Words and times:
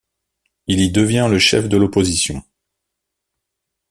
Il 0.65 0.79
y 0.79 0.91
devient 0.91 1.27
le 1.29 1.37
chef 1.37 1.69
de 1.69 1.77
l'opposition. 1.77 2.41